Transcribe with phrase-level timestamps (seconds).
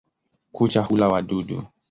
[0.51, 1.65] Kucha hula wadudu.